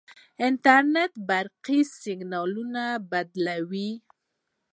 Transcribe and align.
انټرنیټ 0.47 1.13
برقي 1.29 1.79
سیګنالونه 2.01 2.83
بدلوي. 3.11 3.91